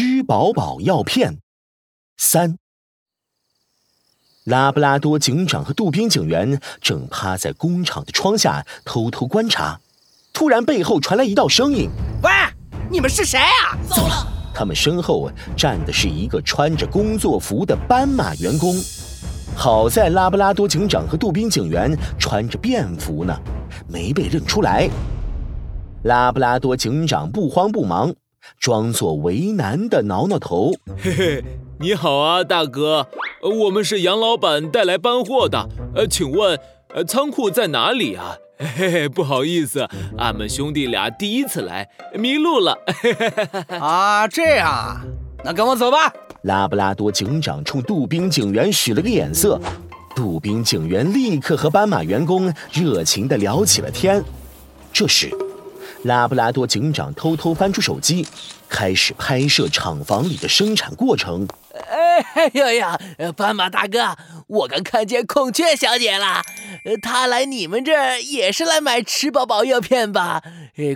[0.00, 1.38] 吃饱饱药片
[2.16, 2.56] 三。
[4.44, 9.80] 拉布拉多警长和杜宾警员正趴在工厂的窗下偷偷观察，
[10.32, 11.90] 突然背后传来一道声音
[12.22, 12.30] ：“喂，
[12.88, 14.24] 你们是谁啊？”走了。
[14.54, 18.76] 他们身后站的是一个穿着工作服的斑马员工。
[19.56, 23.36] 好在拉布拉多警长和杜宾警员穿着便服呢，
[23.88, 24.88] 没被认出来。
[26.04, 28.14] 拉布拉多警长不慌不忙，
[28.58, 30.72] 装作为难的挠挠头
[31.02, 31.44] ：“嘿嘿。”
[31.80, 33.06] 你好啊，大哥，
[33.62, 36.58] 我们是杨老板带来搬货的，呃，请问，
[36.92, 38.36] 呃，仓库在哪里啊？
[38.58, 42.76] 嘿嘿，不好意思，俺们兄弟俩第一次来，迷路了。
[43.78, 45.04] 啊，这样啊，
[45.44, 46.12] 那跟我走吧。
[46.42, 49.60] 拉布拉多警长冲杜宾警员使了个眼色，
[50.16, 54.20] 杜宾警员立刻和斑马员工热情地聊起了天。
[54.92, 55.30] 这时。
[56.08, 58.26] 拉布拉多警长偷偷翻出手机，
[58.68, 61.46] 开始拍摄厂房里的生产过程。
[62.34, 62.98] 哎呀呀，
[63.36, 64.16] 斑马大哥，
[64.48, 66.42] 我刚看见孔雀小姐了，
[67.02, 70.42] 她来你们这儿也是来买吃饱饱药片吧？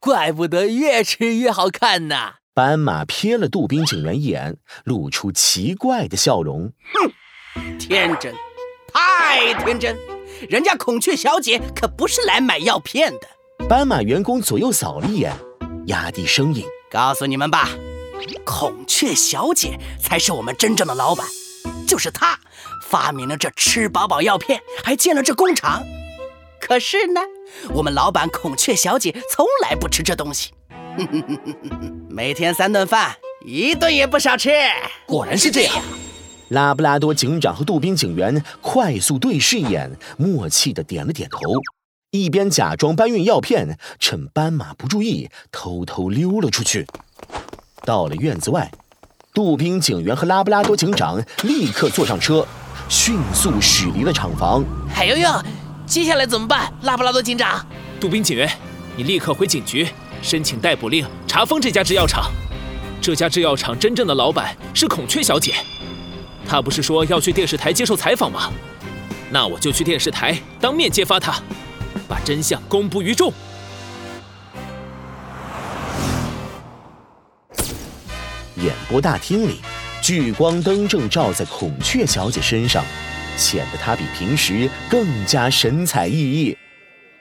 [0.00, 2.32] 怪不得越吃越好看呢。
[2.54, 6.72] 斑马瞥了杜宾警员一眼，露出奇怪的笑容。
[6.94, 8.34] 哼，天真，
[8.92, 9.96] 太天真，
[10.48, 13.33] 人家孔雀小姐可不是来买药片的。
[13.66, 15.32] 斑马员工左右扫了一眼，
[15.86, 17.70] 压低声音告诉你们吧
[18.44, 21.26] ：“孔雀小姐才是我们真正的老板，
[21.86, 22.38] 就是她
[22.86, 25.82] 发明了这吃饱饱药片，还建了这工厂。
[26.60, 27.22] 可是呢，
[27.72, 30.50] 我们老板孔雀小姐从来不吃这东西，
[32.10, 34.50] 每天三顿饭，一顿也不少吃。
[35.06, 35.74] 果然是这样。”
[36.50, 41.38] 拉布拉多警长和杜宾警员快速对视一眼，默契的点了点头。
[42.14, 46.86] 一边假装搬运药片，趁斑马不注意，偷偷溜了出去。
[47.84, 48.70] 到了院子外，
[49.32, 52.46] 杜宾警员和拉布拉多警长立刻坐上车，
[52.88, 54.64] 迅速驶离了厂房。
[54.94, 55.28] 哎呦呦，
[55.86, 56.72] 接下来怎么办？
[56.82, 57.66] 拉布拉多警长，
[58.00, 58.48] 杜宾警员，
[58.96, 59.88] 你立刻回警局
[60.22, 62.30] 申请逮捕令，查封这家制药厂。
[63.00, 65.52] 这家制药厂真正的老板是孔雀小姐，
[66.46, 68.52] 她不是说要去电视台接受采访吗？
[69.32, 71.42] 那我就去电视台当面揭发她。
[72.14, 73.32] 把真相公布于众。
[78.54, 79.56] 演播大厅里，
[80.00, 82.84] 聚光灯正照在孔雀小姐身上，
[83.36, 86.56] 显得她比平时更加神采奕奕。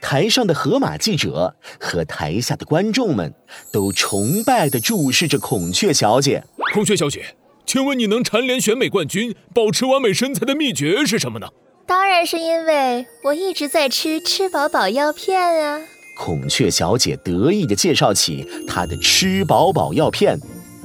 [0.00, 3.32] 台上的河马记者和台下的观众们
[3.72, 6.42] 都崇拜地注视着孔雀小姐。
[6.74, 11.46] 孔雀小姐，请问你能蝉联选美冠军、保持完美身材的秘诀是什么呢？
[11.90, 15.80] 当然是因为我一直在吃吃饱饱药片啊！
[16.16, 20.38] 孔雀小姐得意地介绍起她的吃饱饱药片，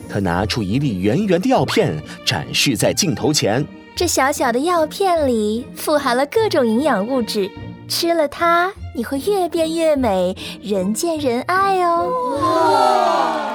[0.10, 3.64] 她拿出一粒圆圆的药片展示在镜头前。
[3.96, 7.52] 这小小的药片里富含了各种营养物质，
[7.88, 12.10] 吃了它你会越变越美，人见人爱哦！
[12.42, 13.52] 哇！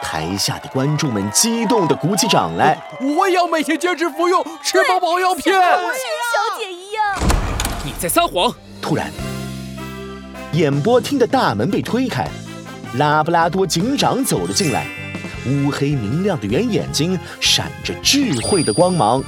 [0.00, 2.78] 台下的观众们激动地鼓起掌来。
[3.18, 5.60] 我也要每天坚持服用吃饱饱药片。
[8.04, 8.54] 你在撒谎！
[8.82, 9.10] 突然，
[10.52, 12.28] 演播厅的大门被推开，
[12.98, 14.86] 拉布拉多警长走了进来，
[15.46, 19.24] 乌黑明亮的圆眼睛闪着智慧的光芒。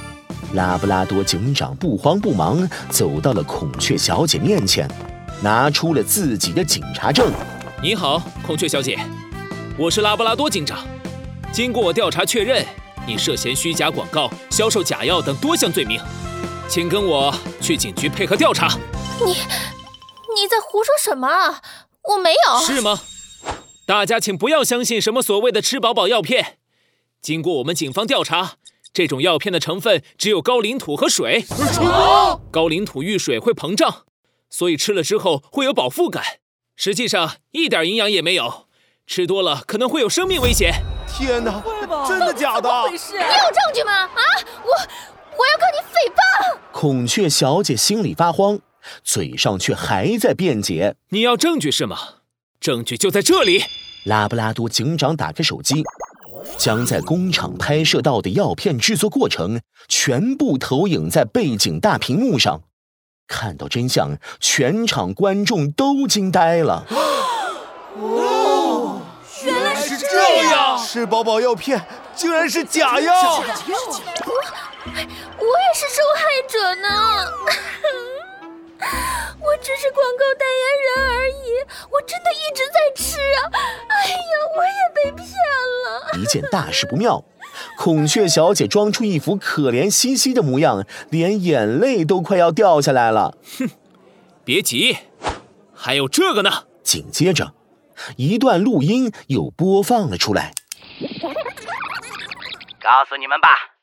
[0.53, 4.87] 拉布拉多警长不慌不忙走到了孔雀小姐面前，
[5.41, 7.31] 拿出了自己的警察证。
[7.81, 8.99] 你好，孔雀小姐，
[9.75, 10.85] 我是拉布拉多警长。
[11.51, 12.63] 经过我调查确认，
[13.07, 15.99] 你涉嫌虚假广告、销售假药等多项罪名。
[16.69, 18.67] 请跟我去警局配合调查。
[19.25, 19.31] 你，
[20.35, 21.61] 你在胡说什么啊？
[22.03, 22.59] 我没有。
[22.65, 22.99] 是吗？
[23.85, 26.57] 大家请不要相信什么所谓的吃饱饱药片。
[27.21, 28.55] 经过我们警方调查，
[28.93, 31.41] 这种药片的成分只有高岭土和水。
[31.41, 32.41] 什么？
[32.51, 34.03] 高岭土遇水会膨胀，
[34.49, 36.23] 所以吃了之后会有饱腹感。
[36.75, 38.67] 实际上一点营养也没有，
[39.07, 40.83] 吃多了可能会有生命危险。
[41.07, 41.63] 天哪！
[42.05, 42.63] 真的假的？
[42.63, 43.13] 怎么回事？
[43.13, 43.93] 你有证据吗？
[43.93, 44.21] 啊，
[44.63, 45.16] 我。
[46.79, 48.59] 孔雀小姐心里发慌，
[49.03, 51.97] 嘴上却还在辩解：“你要证据是吗？
[52.59, 53.63] 证据就在这里。”
[54.05, 55.83] 拉布拉多警长打开手机，
[56.55, 62.61] 将在工厂拍摄到的药片制作过程全部投影在背景大屏幕上。
[63.27, 66.85] 看到真相，全场观众都惊呆了。
[67.97, 69.01] 哦，
[69.43, 70.77] 原来是这样！
[70.85, 71.83] 吃饱饱药片
[72.15, 73.43] 竟然是假药！
[75.47, 76.87] 我也是受害者呢。
[79.39, 81.33] 我只是广告代言人而已，
[81.89, 83.49] 我真的一直在吃啊！
[83.87, 85.25] 哎呀，我也被骗
[85.85, 86.19] 了！
[86.19, 87.23] 一见大事不妙，
[87.77, 93.37] 孔雀小姐装出一副可怜兮兮的模样，连眼泪都快要掉下来了。
[93.57, 93.69] 哼，
[94.43, 94.97] 别急，
[95.73, 96.65] 还有这个呢。
[96.83, 97.53] 紧接着，
[98.17, 100.53] 一段录音又播放了出来。
[102.79, 103.76] 告诉你们吧，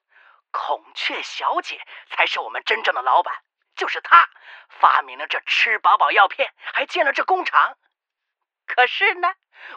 [0.54, 3.34] 孔雀小姐才是我们真正的老板，
[3.74, 4.28] 就是她
[4.80, 7.76] 发明了这吃饱饱药片，还建了这工厂。
[8.64, 9.26] 可是呢，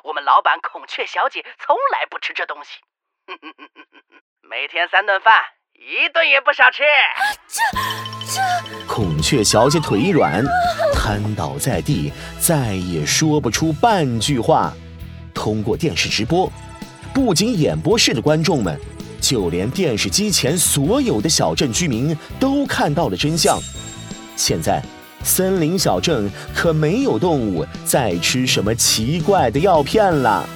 [0.03, 2.77] 我们老板孔雀小姐从来不吃这东西，
[4.47, 5.43] 每天三顿饭，
[5.73, 6.83] 一顿也不少吃。
[7.47, 7.59] 这
[8.35, 10.43] 这，孔雀小姐腿一软，
[10.93, 14.71] 瘫倒在地，再也说不出半句话。
[15.33, 16.47] 通过电视直播，
[17.15, 18.79] 不仅演播室的观众们。
[19.27, 23.61] 就连电视机前所有的小镇居民都看到了真相。
[24.37, 24.81] 现在，
[25.21, 30.47] 森林小镇可没有动物再吃什么奇怪的药片了。